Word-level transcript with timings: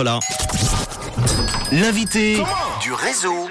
Voilà. 0.00 0.20
L'invité 1.72 2.36
du 2.80 2.92
réseau. 2.92 3.48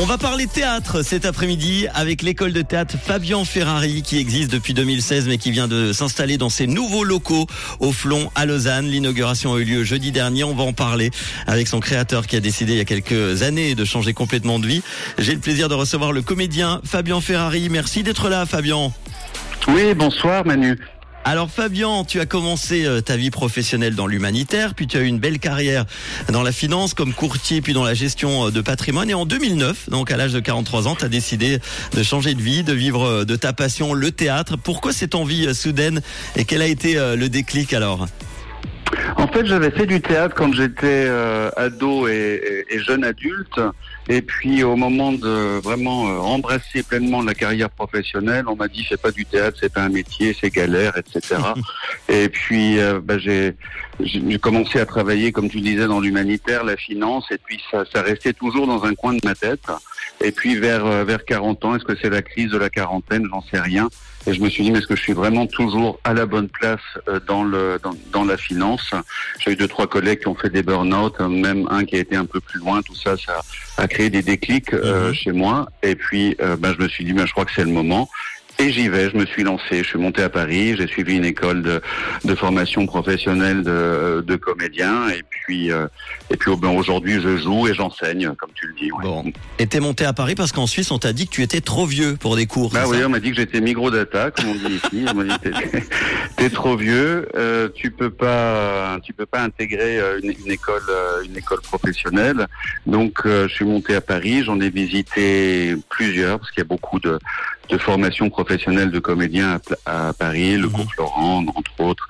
On 0.00 0.06
va 0.06 0.16
parler 0.16 0.46
théâtre 0.46 1.02
cet 1.02 1.26
après-midi 1.26 1.86
avec 1.92 2.22
l'école 2.22 2.54
de 2.54 2.62
théâtre 2.62 2.94
Fabien 2.96 3.44
Ferrari 3.44 4.00
qui 4.00 4.18
existe 4.18 4.50
depuis 4.50 4.72
2016 4.72 5.28
mais 5.28 5.36
qui 5.36 5.50
vient 5.50 5.68
de 5.68 5.92
s'installer 5.92 6.38
dans 6.38 6.48
ses 6.48 6.66
nouveaux 6.66 7.04
locaux 7.04 7.46
au 7.80 7.92
Flon 7.92 8.30
à 8.34 8.46
Lausanne. 8.46 8.86
L'inauguration 8.86 9.52
a 9.52 9.58
eu 9.58 9.64
lieu 9.64 9.84
jeudi 9.84 10.12
dernier. 10.12 10.44
On 10.44 10.54
va 10.54 10.64
en 10.64 10.72
parler 10.72 11.10
avec 11.46 11.68
son 11.68 11.80
créateur 11.80 12.26
qui 12.26 12.36
a 12.36 12.40
décidé 12.40 12.72
il 12.72 12.78
y 12.78 12.80
a 12.80 12.86
quelques 12.86 13.42
années 13.42 13.74
de 13.74 13.84
changer 13.84 14.14
complètement 14.14 14.58
de 14.58 14.66
vie. 14.66 14.82
J'ai 15.18 15.34
le 15.34 15.40
plaisir 15.40 15.68
de 15.68 15.74
recevoir 15.74 16.10
le 16.10 16.22
comédien 16.22 16.80
Fabien 16.84 17.20
Ferrari. 17.20 17.68
Merci 17.68 18.02
d'être 18.02 18.30
là 18.30 18.46
Fabien. 18.46 18.92
Oui, 19.68 19.92
bonsoir 19.92 20.46
Manu. 20.46 20.78
Alors 21.28 21.50
Fabien, 21.50 22.04
tu 22.04 22.20
as 22.20 22.26
commencé 22.26 22.86
euh, 22.86 23.00
ta 23.00 23.16
vie 23.16 23.32
professionnelle 23.32 23.96
dans 23.96 24.06
l'humanitaire, 24.06 24.74
puis 24.74 24.86
tu 24.86 24.96
as 24.96 25.00
eu 25.00 25.06
une 25.06 25.18
belle 25.18 25.40
carrière 25.40 25.84
dans 26.30 26.44
la 26.44 26.52
finance 26.52 26.94
comme 26.94 27.12
courtier, 27.12 27.60
puis 27.60 27.72
dans 27.72 27.82
la 27.82 27.94
gestion 27.94 28.46
euh, 28.46 28.50
de 28.52 28.60
patrimoine. 28.60 29.10
Et 29.10 29.14
en 29.14 29.26
2009, 29.26 29.90
donc 29.90 30.12
à 30.12 30.16
l'âge 30.16 30.32
de 30.32 30.38
43 30.38 30.86
ans, 30.86 30.94
tu 30.94 31.04
as 31.04 31.08
décidé 31.08 31.58
de 31.96 32.02
changer 32.04 32.34
de 32.34 32.40
vie, 32.40 32.62
de 32.62 32.72
vivre 32.72 33.04
euh, 33.04 33.24
de 33.24 33.34
ta 33.34 33.52
passion, 33.52 33.92
le 33.92 34.12
théâtre. 34.12 34.56
Pourquoi 34.56 34.92
cette 34.92 35.16
envie 35.16 35.52
soudaine 35.52 36.00
et 36.36 36.44
quel 36.44 36.62
a 36.62 36.68
été 36.68 36.94
le 36.94 37.28
déclic 37.28 37.72
alors? 37.72 38.06
En 39.16 39.26
fait, 39.26 39.46
j'avais 39.46 39.72
fait 39.72 39.86
du 39.86 40.00
théâtre 40.00 40.36
quand 40.36 40.54
j'étais 40.54 41.10
ado 41.56 42.06
et, 42.06 42.64
jeune 42.86 43.02
adulte. 43.02 43.60
Et 44.08 44.22
puis, 44.22 44.62
au 44.62 44.76
moment 44.76 45.12
de 45.12 45.58
vraiment 45.60 46.08
euh, 46.08 46.18
embrasser 46.18 46.82
pleinement 46.82 47.22
la 47.22 47.34
carrière 47.34 47.70
professionnelle, 47.70 48.44
on 48.46 48.54
m'a 48.54 48.68
dit 48.68 48.84
fais 48.84 48.96
pas 48.96 49.10
du 49.10 49.26
théâtre, 49.26 49.58
c'est 49.60 49.72
pas 49.72 49.82
un 49.82 49.88
métier, 49.88 50.36
c'est 50.40 50.50
galère, 50.50 50.96
etc. 50.96 51.40
et 52.08 52.28
puis, 52.28 52.78
euh, 52.78 53.00
bah, 53.02 53.18
j'ai 53.18 53.54
commencé 54.40 54.78
à 54.78 54.86
travailler, 54.86 55.32
comme 55.32 55.48
tu 55.48 55.60
disais, 55.60 55.86
dans 55.86 56.00
l'humanitaire, 56.00 56.62
la 56.62 56.76
finance, 56.76 57.26
et 57.30 57.38
puis 57.38 57.60
ça, 57.70 57.84
ça 57.92 58.02
restait 58.02 58.32
toujours 58.32 58.66
dans 58.66 58.84
un 58.84 58.94
coin 58.94 59.14
de 59.14 59.20
ma 59.24 59.34
tête. 59.34 59.62
Et 60.22 60.32
puis, 60.32 60.56
vers 60.56 61.04
vers 61.04 61.24
40 61.24 61.64
ans, 61.64 61.76
est-ce 61.76 61.84
que 61.84 61.96
c'est 62.00 62.10
la 62.10 62.22
crise 62.22 62.50
de 62.50 62.58
la 62.58 62.70
quarantaine? 62.70 63.26
J'en 63.30 63.42
sais 63.42 63.60
rien. 63.60 63.88
Et 64.28 64.34
je 64.34 64.40
me 64.40 64.48
suis 64.48 64.64
dit, 64.64 64.72
mais 64.72 64.78
est-ce 64.78 64.88
que 64.88 64.96
je 64.96 65.02
suis 65.02 65.12
vraiment 65.12 65.46
toujours 65.46 66.00
à 66.02 66.12
la 66.12 66.26
bonne 66.26 66.48
place 66.48 66.80
euh, 67.08 67.20
dans, 67.28 67.44
le, 67.44 67.78
dans, 67.80 67.94
dans 68.12 68.24
la 68.24 68.36
finance? 68.36 68.92
J'ai 69.38 69.52
eu 69.52 69.56
deux, 69.56 69.68
trois 69.68 69.86
collègues 69.86 70.20
qui 70.20 70.28
ont 70.28 70.34
fait 70.34 70.50
des 70.50 70.64
burn-out, 70.64 71.20
même 71.20 71.68
un 71.70 71.84
qui 71.84 71.94
a 71.94 72.00
été 72.00 72.16
un 72.16 72.26
peu 72.26 72.40
plus 72.40 72.58
loin. 72.58 72.82
Tout 72.82 72.96
ça, 72.96 73.16
ça 73.16 73.40
a 73.76 73.86
créé 73.86 74.10
des 74.10 74.22
déclics 74.22 74.74
euh, 74.74 75.08
mhm. 75.08 75.14
chez 75.14 75.32
moi. 75.32 75.68
Et 75.84 75.94
puis, 75.94 76.36
euh, 76.40 76.56
ben, 76.56 76.74
je 76.76 76.82
me 76.82 76.88
suis 76.88 77.04
dit, 77.04 77.12
ben, 77.12 77.24
je 77.24 77.32
crois 77.32 77.44
que 77.44 77.52
c'est 77.54 77.64
le 77.64 77.70
moment. 77.70 78.08
Et 78.58 78.72
j'y 78.72 78.88
vais, 78.88 79.10
je 79.10 79.16
me 79.16 79.26
suis 79.26 79.42
lancé, 79.42 79.78
je 79.78 79.84
suis 79.84 79.98
monté 79.98 80.22
à 80.22 80.30
Paris, 80.30 80.76
j'ai 80.76 80.86
suivi 80.86 81.16
une 81.16 81.26
école 81.26 81.62
de, 81.62 81.82
de 82.24 82.34
formation 82.34 82.86
professionnelle 82.86 83.62
de, 83.62 84.24
de 84.26 84.36
comédien, 84.36 85.10
et 85.10 85.22
puis 85.28 85.70
euh, 85.70 85.86
et 86.30 86.36
puis 86.36 86.50
ben, 86.56 86.70
aujourd'hui 86.70 87.20
je 87.20 87.36
joue 87.36 87.68
et 87.68 87.74
j'enseigne, 87.74 88.32
comme 88.38 88.50
tu 88.54 88.66
le 88.66 88.74
dis. 88.74 88.90
Bon, 89.02 89.24
et 89.58 89.66
t'es 89.66 89.80
monté 89.80 90.06
à 90.06 90.14
Paris 90.14 90.34
parce 90.34 90.52
qu'en 90.52 90.66
Suisse 90.66 90.90
on 90.90 90.98
t'a 90.98 91.12
dit 91.12 91.26
que 91.26 91.32
tu 91.32 91.42
étais 91.42 91.60
trop 91.60 91.84
vieux 91.84 92.16
pour 92.16 92.34
des 92.34 92.46
cours. 92.46 92.70
Bah 92.72 92.84
oui, 92.86 92.98
on 93.04 93.10
m'a 93.10 93.20
dit 93.20 93.30
que 93.30 93.36
j'étais 93.36 93.60
micro-data, 93.60 94.30
comme 94.30 94.48
on 94.48 94.54
dit 94.54 94.80
ici. 94.82 95.04
On 95.10 95.14
m'a 95.14 95.24
dit 95.24 95.50
t'es 96.36 96.50
trop 96.50 96.76
vieux, 96.76 97.28
euh, 97.36 97.68
tu 97.74 97.90
peux 97.90 98.10
pas 98.10 98.98
tu 99.02 99.12
peux 99.12 99.26
pas 99.26 99.42
intégrer 99.42 99.98
euh, 99.98 100.18
une, 100.22 100.32
une 100.44 100.52
école 100.52 100.82
euh, 100.88 101.22
une 101.24 101.36
école 101.36 101.60
professionnelle. 101.60 102.46
Donc 102.86 103.20
je 103.24 103.48
suis 103.48 103.66
monté 103.66 103.94
à 103.94 104.00
Paris, 104.00 104.44
j'en 104.44 104.58
ai 104.60 104.70
visité 104.70 105.74
plusieurs 105.90 106.38
parce 106.38 106.50
qu'il 106.50 106.60
y 106.60 106.66
a 106.66 106.68
beaucoup 106.68 106.98
de 107.00 107.18
de 107.68 107.78
formation 107.78 108.30
professionnelle 108.30 108.90
de 108.90 108.98
comédien 108.98 109.60
à, 109.84 110.12
Paris, 110.12 110.56
le 110.56 110.66
mhm. 110.66 110.72
cours 110.72 110.92
Florent, 110.92 111.44
entre 111.54 111.80
autres, 111.80 112.08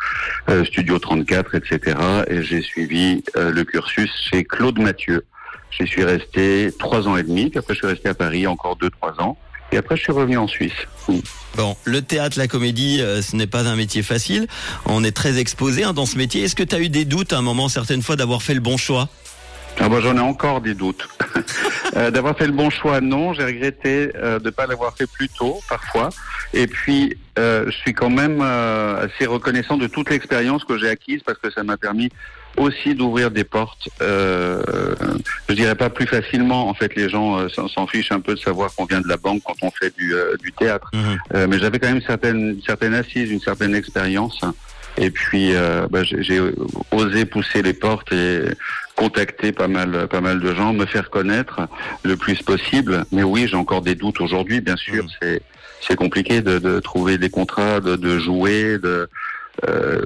euh, 0.49 0.65
Studio 0.65 0.99
34, 0.99 1.55
etc. 1.55 1.97
Et 2.29 2.43
j'ai 2.43 2.63
suivi 2.63 3.23
euh, 3.37 3.51
le 3.51 3.65
cursus 3.65 4.11
chez 4.31 4.45
Claude 4.45 4.79
Mathieu. 4.79 5.25
J'y 5.71 5.87
suis 5.87 6.05
resté 6.05 6.71
trois 6.79 7.09
ans 7.09 7.17
et 7.17 7.23
demi, 7.23 7.51
puis 7.51 7.59
après 7.59 7.75
je 7.75 7.79
suis 7.79 7.87
resté 7.87 8.09
à 8.09 8.15
Paris 8.15 8.47
encore 8.47 8.77
deux, 8.77 8.91
trois 8.91 9.21
ans. 9.21 9.37
Et 9.73 9.77
après, 9.79 9.97
je 9.97 10.03
suis 10.03 10.13
revenu 10.13 10.39
en 10.39 10.47
Suisse. 10.47 10.73
Bon, 11.57 11.77
le 11.85 12.03
théâtre, 12.03 12.39
la 12.39 12.47
comédie, 12.47 13.01
euh, 13.01 13.21
ce 13.21 13.35
n'est 13.35 13.47
pas 13.47 13.67
un 13.67 13.77
métier 13.77 14.03
facile. 14.03 14.47
On 14.85 15.03
est 15.03 15.11
très 15.11 15.39
exposé 15.39 15.83
hein, 15.83 15.93
dans 15.93 16.07
ce 16.07 16.17
métier. 16.17 16.45
Est-ce 16.45 16.55
que 16.55 16.63
tu 16.63 16.75
as 16.75 16.81
eu 16.81 16.89
des 16.89 17.05
doutes 17.05 17.33
à 17.33 17.39
un 17.39 17.43
moment, 17.43 17.69
certaines 17.69 18.03
fois, 18.03 18.17
d'avoir 18.17 18.43
fait 18.43 18.55
le 18.55 18.61
bon 18.61 18.77
choix? 18.77 19.09
Ah 19.81 19.89
bah, 19.89 19.99
J'en 20.01 20.17
ai 20.17 20.21
encore 20.21 20.61
des 20.61 20.75
doutes. 20.75 21.09
Euh, 21.95 22.11
d'avoir 22.11 22.37
fait 22.37 22.47
le 22.47 22.53
bon 22.53 22.69
choix, 22.69 23.01
non. 23.01 23.33
J'ai 23.33 23.45
regretté 23.45 24.11
euh, 24.17 24.39
de 24.39 24.47
ne 24.47 24.51
pas 24.51 24.67
l'avoir 24.67 24.95
fait 24.95 25.07
plus 25.11 25.31
tôt, 25.31 25.61
parfois. 25.67 26.11
Et 26.53 26.67
puis, 26.67 27.17
euh, 27.39 27.65
je 27.67 27.71
suis 27.71 27.95
quand 27.95 28.11
même 28.11 28.43
assez 28.43 29.25
reconnaissant 29.25 29.79
de 29.79 29.87
toute 29.87 30.11
l'expérience 30.11 30.65
que 30.65 30.77
j'ai 30.77 30.91
acquise 30.91 31.23
parce 31.25 31.39
que 31.39 31.51
ça 31.51 31.63
m'a 31.63 31.79
permis 31.79 32.11
aussi 32.59 32.95
d'ouvrir 32.95 33.31
des 33.31 33.45
portes. 33.45 33.89
je 34.01 35.55
dirais 35.55 35.77
pas 35.77 35.89
plus 35.89 36.07
facilement. 36.07 36.69
En 36.69 36.75
fait, 36.75 36.95
les 36.97 37.09
gens 37.09 37.49
s'en 37.49 37.87
fichent 37.87 38.13
un 38.13 38.21
peu 38.21 38.35
de 38.35 38.41
savoir 38.41 38.75
qu'on 38.75 38.85
vient 38.85 39.01
de 39.01 39.09
la 39.09 39.17
banque 39.17 39.43
quand 39.45 39.57
on 39.63 39.71
fait 39.71 39.95
du, 39.97 40.13
du 40.43 40.53
théâtre. 40.53 40.91
Mhm. 40.93 41.47
mais 41.49 41.59
j'avais 41.59 41.79
quand 41.79 41.89
même 41.89 42.03
certaines, 42.03 42.59
certaines 42.67 42.95
assises, 42.95 43.31
une 43.31 43.41
certaine 43.41 43.75
expérience. 43.75 44.41
Et 44.99 45.11
puis, 45.11 45.53
bah, 45.91 46.03
j'ai 46.03 46.41
osé 46.91 47.25
pousser 47.25 47.63
les 47.63 47.73
portes 47.75 48.13
et 48.13 48.41
contacter 48.97 49.53
pas 49.53 49.69
mal, 49.69 50.09
pas 50.09 50.21
mal 50.21 50.41
de 50.41 50.55
gens, 50.55 50.73
me 50.73 50.87
faire 50.87 51.11
connaître 51.11 51.61
le 52.03 52.17
plus 52.17 52.43
possible. 52.43 53.05
Mais 53.13 53.23
oui, 53.23 53.47
j'ai 53.47 53.57
encore 53.57 53.83
des 53.83 53.95
doutes 53.95 54.21
aujourd'hui, 54.21 54.61
bien 54.61 54.77
sûr. 54.77 55.05
Mm. 55.05 55.09
C'est 55.21 55.43
c'est 55.81 55.97
compliqué 55.97 56.41
de, 56.41 56.59
de, 56.59 56.81
trouver 56.81 57.19
des 57.19 57.31
contrats, 57.31 57.81
de, 57.81 57.97
de 57.97 58.19
jouer, 58.19 58.79
de 58.79 59.09
euh, 59.67 60.05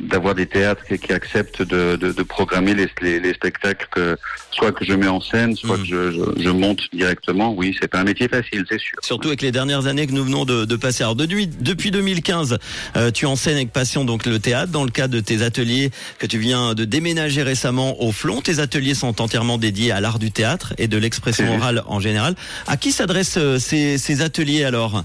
d'avoir 0.00 0.34
des 0.34 0.46
théâtres 0.46 0.82
qui, 0.86 1.12
acceptent 1.12 1.60
de, 1.60 1.96
de, 1.96 2.12
de 2.12 2.22
programmer 2.22 2.74
les, 2.74 2.88
les, 3.02 3.20
les, 3.20 3.34
spectacles 3.34 3.86
que 3.90 4.16
soit 4.50 4.72
que 4.72 4.86
je 4.86 4.94
mets 4.94 5.08
en 5.08 5.20
scène, 5.20 5.54
soit 5.54 5.76
mm. 5.76 5.80
que 5.80 5.86
je, 5.86 6.10
je, 6.12 6.42
je, 6.42 6.48
monte 6.48 6.80
directement. 6.92 7.52
Oui, 7.52 7.76
c'est 7.78 7.88
pas 7.88 8.00
un 8.00 8.04
métier 8.04 8.26
facile, 8.26 8.64
c'est 8.68 8.78
sûr. 8.78 8.98
Surtout 9.02 9.28
avec 9.28 9.42
les 9.42 9.52
dernières 9.52 9.86
années 9.86 10.06
que 10.06 10.12
nous 10.12 10.24
venons 10.24 10.46
de, 10.46 10.64
de 10.64 10.76
passer. 10.76 11.02
Alors 11.02 11.14
depuis, 11.14 11.46
depuis 11.46 11.90
2015, 11.90 12.58
euh, 12.96 13.10
tu 13.10 13.26
enseignes 13.26 13.56
avec 13.56 13.72
passion 13.72 14.04
donc 14.04 14.24
le 14.24 14.38
théâtre 14.38 14.72
dans 14.72 14.84
le 14.84 14.90
cadre 14.90 15.14
de 15.14 15.20
tes 15.20 15.42
ateliers 15.42 15.90
que 16.18 16.26
tu 16.26 16.38
viens 16.38 16.74
de 16.74 16.84
déménager 16.86 17.42
récemment 17.42 18.02
au 18.02 18.12
Flon. 18.12 18.40
Tes 18.40 18.60
ateliers 18.60 18.94
sont 18.94 19.20
entièrement 19.20 19.58
dédiés 19.58 19.92
à 19.92 20.00
l'art 20.00 20.18
du 20.18 20.30
théâtre 20.30 20.72
et 20.78 20.88
de 20.88 20.96
l'expression 20.96 21.54
orale 21.54 21.82
en 21.86 22.00
général. 22.00 22.34
À 22.66 22.78
qui 22.78 22.92
s'adressent 22.92 23.36
euh, 23.36 23.58
ces, 23.58 23.98
ces 23.98 24.22
ateliers 24.22 24.64
alors? 24.64 25.04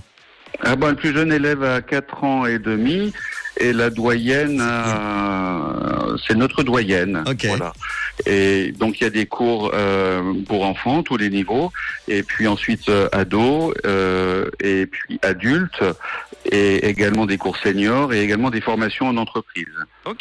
Ah 0.63 0.75
bon, 0.75 0.90
le 0.90 0.96
plus 0.96 1.13
jeune 1.13 1.34
élève 1.34 1.63
a 1.63 1.81
4 1.81 2.24
ans 2.24 2.46
et 2.46 2.59
demi 2.59 3.12
et 3.61 3.73
la 3.73 3.89
doyenne, 3.89 4.61
euh, 4.61 6.17
c'est 6.27 6.35
notre 6.35 6.63
doyenne. 6.63 7.23
Voilà. 7.44 7.73
Et 8.25 8.72
donc 8.73 8.99
il 8.99 9.03
y 9.03 9.07
a 9.07 9.09
des 9.09 9.25
cours 9.25 9.72
euh, 9.73 10.33
pour 10.47 10.66
enfants, 10.66 11.03
tous 11.03 11.17
les 11.17 11.29
niveaux, 11.29 11.71
et 12.07 12.23
puis 12.23 12.47
ensuite 12.47 12.89
euh, 12.89 13.07
ados, 13.11 13.73
euh, 13.85 14.50
et 14.59 14.85
puis 14.85 15.19
adultes, 15.21 15.83
et 16.51 16.88
également 16.88 17.25
des 17.25 17.38
cours 17.38 17.57
seniors, 17.57 18.13
et 18.13 18.21
également 18.21 18.50
des 18.50 18.61
formations 18.61 19.07
en 19.07 19.17
entreprise, 19.17 19.66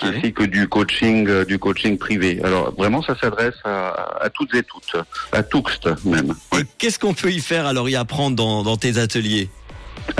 ainsi 0.02 0.32
que 0.32 0.44
du 0.44 0.68
coaching, 0.68 1.44
du 1.44 1.58
coaching 1.58 1.98
privé. 1.98 2.40
Alors 2.44 2.74
vraiment, 2.74 3.02
ça 3.02 3.16
s'adresse 3.18 3.56
à, 3.64 4.18
à, 4.22 4.30
toutes 4.30 4.54
et 4.54 4.62
toutes, 4.62 4.96
à 5.32 5.42
tous 5.42 5.80
même. 6.04 6.34
Et 6.58 6.62
qu'est-ce 6.78 6.98
qu'on 6.98 7.14
peut 7.14 7.32
y 7.32 7.40
faire 7.40 7.66
alors 7.66 7.88
y 7.88 7.96
apprendre 7.96 8.36
dans, 8.36 8.62
dans 8.62 8.76
tes 8.76 8.98
ateliers? 8.98 9.48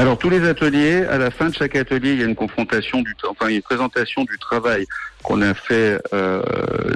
Alors 0.00 0.16
tous 0.16 0.31
les 0.31 0.49
ateliers, 0.49 1.05
à 1.05 1.19
la 1.19 1.31
fin 1.31 1.50
de 1.50 1.55
chaque 1.55 1.77
atelier, 1.77 2.12
il 2.12 2.21
y 2.21 2.22
a 2.22 2.27
une 2.27 2.34
confrontation 2.34 3.03
du, 3.03 3.15
enfin 3.28 3.49
une 3.49 3.61
présentation 3.61 4.25
du 4.25 4.38
travail 4.38 4.87
qu'on 5.22 5.43
a 5.43 5.53
fait 5.53 6.00
euh, 6.15 6.43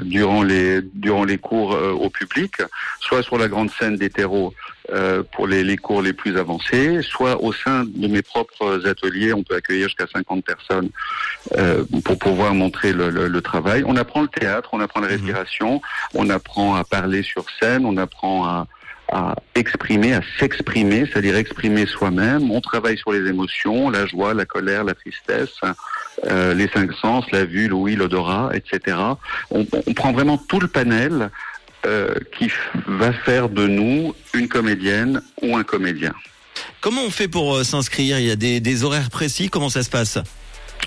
durant 0.01 0.41
les 0.41 0.81
durant 0.81 1.23
les 1.23 1.37
cours 1.37 1.75
euh, 1.75 1.91
au 1.91 2.09
public, 2.09 2.63
soit 2.99 3.21
sur 3.21 3.37
la 3.37 3.47
grande 3.47 3.69
scène 3.69 3.95
des 3.97 4.09
terreaux 4.09 4.55
euh, 4.91 5.21
pour 5.33 5.45
les, 5.45 5.63
les, 5.63 5.77
cours 5.77 6.01
les 6.01 6.13
plus 6.13 6.35
avancés, 6.35 7.03
soit 7.03 7.43
au 7.43 7.53
sein 7.53 7.85
de 7.85 8.07
mes 8.07 8.23
propres 8.23 8.87
ateliers, 8.87 9.33
on 9.33 9.43
peut 9.43 9.55
accueillir 9.55 9.87
jusqu'à 9.87 10.07
50 10.11 10.43
personnes 10.43 10.89
euh, 11.59 11.83
pour 12.03 12.17
pouvoir 12.17 12.55
montrer 12.55 12.91
le, 12.91 13.11
le, 13.11 13.27
le, 13.27 13.41
travail. 13.41 13.83
On 13.85 13.97
apprend 13.97 14.23
le 14.23 14.29
théâtre, 14.29 14.69
on 14.73 14.79
apprend 14.79 15.01
la 15.01 15.09
mhm. 15.09 15.13
respiration, 15.13 15.79
on 16.15 16.27
apprend 16.31 16.73
à 16.73 16.83
parler 16.83 17.21
sur 17.21 17.45
scène, 17.59 17.85
on 17.85 17.97
apprend 17.97 18.45
à 18.45 18.67
à 19.11 19.35
exprimer, 19.53 20.13
à 20.13 20.21
s'exprimer, 20.39 21.05
c'est-à-dire 21.05 21.35
exprimer 21.35 21.85
soi-même. 21.85 22.51
On 22.51 22.61
travaille 22.61 22.97
sur 22.97 23.11
les 23.11 23.27
émotions, 23.29 23.89
la 23.89 24.05
joie, 24.05 24.33
la 24.33 24.45
colère, 24.45 24.83
la 24.83 24.93
tristesse, 24.93 25.59
euh, 26.25 26.53
les 26.53 26.67
cinq 26.69 26.91
sens, 26.93 27.25
la 27.31 27.45
vue, 27.45 27.67
l'ouïe, 27.67 27.95
l'odorat, 27.95 28.51
etc. 28.53 28.97
On, 29.51 29.65
on, 29.87 29.93
prend 29.93 30.11
vraiment 30.11 30.37
tout 30.37 30.59
le 30.59 30.67
panel 30.67 31.29
euh, 31.85 32.15
qui 32.37 32.51
va 32.87 33.13
faire 33.13 33.49
de 33.49 33.67
nous 33.67 34.15
une 34.33 34.47
comédienne 34.47 35.21
ou 35.41 35.55
un 35.55 35.63
comédien. 35.63 36.13
Comment 36.81 37.03
on 37.03 37.11
fait 37.11 37.27
pour 37.27 37.55
euh, 37.55 37.63
s'inscrire? 37.63 38.19
Il 38.19 38.25
y 38.25 38.31
a 38.31 38.35
des, 38.35 38.59
des, 38.59 38.83
horaires 38.83 39.09
précis? 39.09 39.49
Comment 39.49 39.69
ça 39.69 39.83
se 39.83 39.89
passe? 39.89 40.17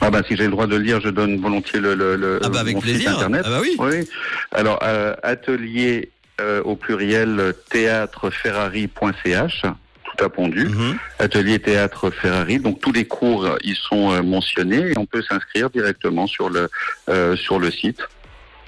Ah 0.00 0.10
bah 0.10 0.22
si 0.26 0.36
j'ai 0.36 0.44
le 0.44 0.50
droit 0.50 0.66
de 0.66 0.76
le 0.76 0.84
dire, 0.84 1.00
je 1.00 1.08
donne 1.08 1.40
volontiers 1.40 1.80
le, 1.80 1.94
le, 1.94 2.16
le 2.16 2.40
ah 2.42 2.48
bah 2.48 2.60
avec 2.60 2.78
plaisir. 2.78 3.12
internet. 3.12 3.42
Ah 3.44 3.50
bah 3.50 3.58
oui. 3.60 3.76
oui. 3.78 4.08
Alors 4.52 4.78
euh, 4.82 5.14
atelier 5.22 6.10
euh, 6.40 6.62
au 6.62 6.76
pluriel 6.76 7.54
théâtreferrari.ch 7.70 9.64
tout 10.08 10.24
a 10.24 10.28
pondu, 10.28 10.66
mhm. 10.66 10.98
atelier 11.18 11.58
théâtre 11.58 12.10
Ferrari. 12.10 12.58
Donc 12.58 12.80
tous 12.80 12.92
les 12.92 13.04
cours 13.04 13.48
y 13.62 13.74
sont 13.74 14.12
euh, 14.12 14.22
mentionnés 14.22 14.90
et 14.90 14.98
on 14.98 15.06
peut 15.06 15.22
s'inscrire 15.22 15.70
directement 15.70 16.26
sur 16.26 16.48
le 16.48 16.68
euh, 17.08 17.36
sur 17.36 17.58
le 17.58 17.70
site. 17.70 18.00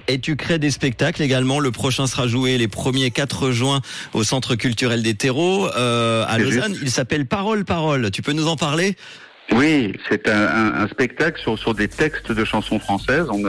Et 0.09 0.19
tu 0.19 0.35
crées 0.35 0.59
des 0.59 0.71
spectacles 0.71 1.23
également. 1.23 1.61
Le 1.61 1.71
prochain 1.71 2.07
sera 2.07 2.27
joué 2.27 2.59
les 2.59 2.67
1er 2.67 3.13
4 3.13 3.53
juin 3.53 3.81
au 4.13 4.25
Centre 4.25 4.57
culturel 4.57 5.03
des 5.03 5.15
terreaux 5.15 5.69
euh, 5.77 6.25
à 6.27 6.39
Lausanne. 6.39 6.77
Il 6.83 6.91
s'appelle 6.91 7.27
Parole 7.27 7.65
Parole. 7.65 8.11
Tu 8.11 8.23
peux 8.23 8.33
nous 8.33 8.49
en 8.49 8.57
parler? 8.57 8.97
Oui, 9.53 9.93
c'est 10.09 10.29
un, 10.29 10.75
un, 10.83 10.89
spectacle 10.89 11.41
sur, 11.41 11.59
sur 11.59 11.75
des 11.75 11.89
textes 11.89 12.31
de 12.31 12.45
chansons 12.45 12.79
françaises. 12.79 13.27
On, 13.31 13.43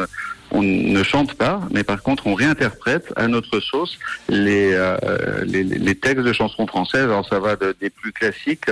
on 0.51 0.61
ne 0.61 1.03
chante 1.03 1.33
pas, 1.35 1.61
mais 1.71 1.83
par 1.83 2.01
contre 2.03 2.27
on 2.27 2.33
réinterprète 2.33 3.13
à 3.15 3.27
notre 3.27 3.59
sauce 3.59 3.97
les, 4.27 4.73
euh, 4.73 4.97
les, 5.45 5.63
les, 5.63 5.95
textes 5.95 6.25
de 6.25 6.33
chansons 6.33 6.67
françaises. 6.67 7.05
Alors 7.05 7.27
ça 7.27 7.39
va 7.39 7.55
de, 7.55 7.75
des 7.79 7.89
plus 7.89 8.11
classiques 8.11 8.69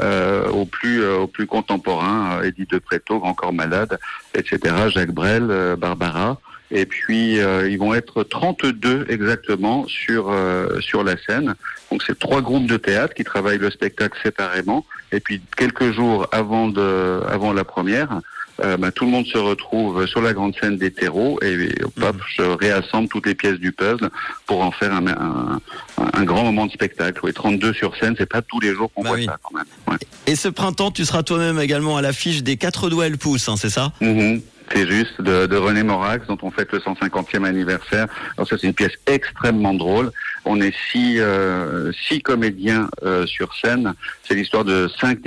euh, 0.00 0.48
aux 0.48 0.66
plus 0.66 1.02
euh, 1.02 1.18
aux 1.18 1.26
plus 1.26 1.46
contemporains, 1.46 2.42
Edith 2.42 2.70
de 2.70 2.78
Préto, 2.78 3.18
Grand 3.18 3.34
Corps 3.34 3.52
Malade, 3.52 3.98
etc. 4.34 4.74
Jacques 4.88 5.12
Brel, 5.12 5.48
euh, 5.50 5.76
Barbara. 5.76 6.38
Et 6.70 6.86
puis 6.86 7.38
euh, 7.38 7.68
ils 7.68 7.78
vont 7.78 7.94
être 7.94 8.22
32 8.24 9.06
exactement 9.08 9.86
sur 9.86 10.34
sur 10.80 11.04
la 11.04 11.16
scène. 11.16 11.54
Donc 11.90 12.02
c'est 12.06 12.18
trois 12.18 12.42
groupes 12.42 12.66
de 12.66 12.76
théâtre 12.76 13.14
qui 13.14 13.24
travaillent 13.24 13.58
le 13.58 13.70
spectacle 13.70 14.18
séparément. 14.22 14.84
Et 15.12 15.20
puis 15.20 15.40
quelques 15.56 15.92
jours 15.92 16.26
avant 16.32 16.68
de 16.68 17.20
avant 17.28 17.52
la 17.52 17.64
première, 17.64 18.20
euh, 18.64 18.76
bah, 18.76 18.90
tout 18.90 19.04
le 19.04 19.10
monde 19.10 19.26
se 19.26 19.36
retrouve 19.36 20.06
sur 20.06 20.22
la 20.22 20.32
grande 20.32 20.54
scène 20.58 20.78
des 20.78 20.90
terreaux 20.90 21.38
et, 21.42 21.68
hop, 22.00 22.16
je 22.36 22.42
réassemble 22.42 23.08
toutes 23.08 23.26
les 23.26 23.34
pièces 23.34 23.58
du 23.58 23.70
puzzle 23.70 24.08
pour 24.46 24.62
en 24.62 24.70
faire 24.70 24.94
un, 24.94 25.06
un, 25.06 25.60
un 25.98 26.24
grand 26.24 26.44
moment 26.44 26.66
de 26.66 26.72
spectacle. 26.72 27.20
Oui, 27.22 27.34
32 27.34 27.74
sur 27.74 27.94
scène, 27.96 28.14
c'est 28.16 28.28
pas 28.28 28.40
tous 28.40 28.60
les 28.60 28.72
jours 28.72 28.90
qu'on 28.94 29.02
bah 29.02 29.10
voit 29.10 29.18
oui. 29.18 29.26
ça 29.26 29.36
quand 29.42 29.54
même. 29.54 29.66
Ouais. 29.88 29.98
Et 30.26 30.36
ce 30.36 30.48
printemps, 30.48 30.90
tu 30.90 31.04
seras 31.04 31.22
toi-même 31.22 31.60
également 31.60 31.98
à 31.98 32.02
l'affiche 32.02 32.42
des 32.42 32.56
quatre 32.56 32.88
doigts 32.88 33.08
le 33.08 33.18
pouce, 33.18 33.48
hein, 33.48 33.56
c'est 33.56 33.70
ça? 33.70 33.92
Mhm. 34.00 34.40
C'est 34.72 34.86
juste 34.86 35.20
de, 35.20 35.46
de, 35.46 35.56
René 35.56 35.82
Morax, 35.82 36.26
dont 36.26 36.38
on 36.42 36.50
fête 36.50 36.72
le 36.72 36.80
150e 36.80 37.44
anniversaire. 37.44 38.06
Alors 38.36 38.48
ça, 38.48 38.56
c'est 38.58 38.66
une 38.66 38.74
pièce 38.74 38.94
extrêmement 39.06 39.74
drôle. 39.74 40.10
On 40.44 40.60
est 40.60 40.74
six, 40.90 41.20
euh, 41.20 41.92
six 42.08 42.20
comédiens 42.20 42.88
euh, 43.04 43.26
sur 43.26 43.54
scène. 43.54 43.94
C'est 44.24 44.34
l'histoire 44.34 44.64
de 44.64 44.88
cinq, 45.00 45.18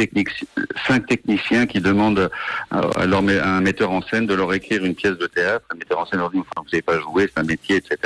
cinq 0.87 1.05
techniciens 1.07 1.65
qui 1.65 1.79
demandent 1.79 2.29
à, 2.71 3.05
leur, 3.05 3.19
à, 3.19 3.57
un 3.57 3.61
metteur 3.61 3.91
en 3.91 4.01
scène 4.01 4.27
de 4.27 4.33
leur 4.33 4.53
écrire 4.53 4.83
une 4.83 4.95
pièce 4.95 5.17
de 5.17 5.27
théâtre. 5.27 5.65
Le 5.71 5.79
metteur 5.79 5.99
en 5.99 6.05
scène 6.05 6.19
leur 6.19 6.31
dit, 6.31 6.39
enfin, 6.39 6.63
vous 6.63 6.69
n'avez 6.71 6.81
pas 6.81 6.99
joué, 6.99 7.29
c'est 7.33 7.39
un 7.39 7.45
métier, 7.45 7.77
etc. 7.77 7.97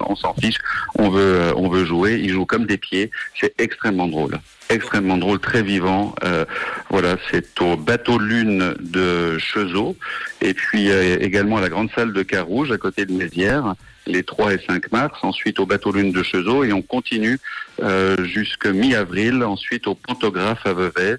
On 0.00 0.16
s'en 0.16 0.34
fiche, 0.34 0.58
on 0.98 1.08
veut, 1.08 1.52
on 1.56 1.68
veut 1.68 1.84
jouer. 1.84 2.20
Ils 2.22 2.30
jouent 2.30 2.46
comme 2.46 2.66
des 2.66 2.78
pieds. 2.78 3.10
C'est 3.34 3.54
extrêmement 3.58 4.08
drôle 4.08 4.38
extrêmement 4.74 5.18
drôle, 5.18 5.38
très 5.38 5.62
vivant. 5.62 6.14
Euh, 6.24 6.44
voilà, 6.90 7.16
c'est 7.30 7.60
au 7.60 7.76
bateau 7.76 8.18
Lune 8.18 8.74
de 8.80 9.38
Chezeaux 9.38 9.96
et 10.40 10.54
puis 10.54 10.90
euh, 10.90 11.18
également 11.20 11.58
à 11.58 11.60
la 11.60 11.68
grande 11.68 11.90
salle 11.94 12.12
de 12.12 12.22
Carouge 12.22 12.72
à 12.72 12.78
côté 12.78 13.06
de 13.06 13.12
Mézières 13.12 13.74
les 14.06 14.22
3 14.22 14.54
et 14.54 14.58
5 14.66 14.90
mars, 14.92 15.18
ensuite 15.22 15.60
au 15.60 15.66
bateau 15.66 15.92
Lune 15.92 16.12
de 16.12 16.22
Chezeaux 16.22 16.64
et 16.64 16.72
on 16.72 16.82
continue 16.82 17.38
euh, 17.82 18.22
jusque 18.24 18.66
mi-avril, 18.66 19.44
ensuite 19.44 19.86
au 19.86 19.94
Pantographe 19.94 20.66
à 20.66 20.72
Vevey. 20.72 21.16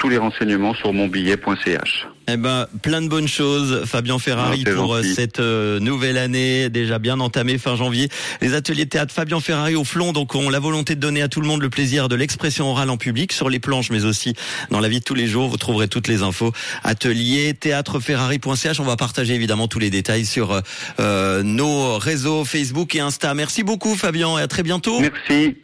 Tous 0.00 0.08
les 0.08 0.16
renseignements 0.16 0.72
sur 0.72 0.94
monbillet.ch. 0.94 2.06
Eh 2.26 2.38
ben, 2.38 2.66
plein 2.80 3.02
de 3.02 3.08
bonnes 3.08 3.28
choses, 3.28 3.84
Fabien 3.84 4.18
Ferrari, 4.18 4.64
ah, 4.66 4.70
pour 4.70 4.96
gentil. 4.96 5.14
cette 5.14 5.40
euh, 5.40 5.78
nouvelle 5.78 6.16
année, 6.16 6.70
déjà 6.70 6.98
bien 6.98 7.20
entamée 7.20 7.58
fin 7.58 7.76
janvier. 7.76 8.08
Les 8.40 8.54
ateliers 8.54 8.86
de 8.86 8.88
théâtre 8.88 9.12
Fabien 9.12 9.40
Ferrari 9.40 9.74
au 9.74 9.84
Flon, 9.84 10.12
donc 10.12 10.34
ont 10.34 10.48
la 10.48 10.58
volonté 10.58 10.94
de 10.94 11.00
donner 11.00 11.20
à 11.20 11.28
tout 11.28 11.42
le 11.42 11.46
monde 11.46 11.60
le 11.60 11.68
plaisir 11.68 12.08
de 12.08 12.16
l'expression 12.16 12.70
orale 12.70 12.88
en 12.88 12.96
public, 12.96 13.30
sur 13.30 13.50
les 13.50 13.58
planches, 13.58 13.90
mais 13.90 14.06
aussi 14.06 14.32
dans 14.70 14.80
la 14.80 14.88
vie 14.88 15.00
de 15.00 15.04
tous 15.04 15.14
les 15.14 15.26
jours. 15.26 15.48
Vous 15.48 15.58
trouverez 15.58 15.86
toutes 15.86 16.08
les 16.08 16.22
infos. 16.22 16.52
Atelier 16.82 17.52
théâtreferrari.ch. 17.52 18.80
On 18.80 18.84
va 18.84 18.96
partager 18.96 19.34
évidemment 19.34 19.68
tous 19.68 19.80
les 19.80 19.90
détails 19.90 20.24
sur 20.24 20.62
euh, 20.98 21.42
nos 21.42 21.98
réseaux 21.98 22.46
Facebook 22.46 22.94
et 22.94 23.00
Insta. 23.00 23.34
Merci 23.34 23.64
beaucoup, 23.64 23.94
Fabien, 23.96 24.38
et 24.38 24.42
à 24.42 24.48
très 24.48 24.62
bientôt. 24.62 24.98
Merci. 24.98 25.56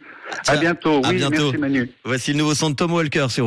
À 0.47 0.57
bientôt. 0.57 1.01
À 1.03 1.13
bientôt. 1.13 1.51
merci 1.51 1.57
Manu. 1.57 1.89
Voici 2.03 2.31
le 2.31 2.37
nouveau 2.37 2.53
son 2.53 2.69
de 2.69 2.75
Tom 2.75 2.93
Walker 2.93 3.27
sur 3.29 3.45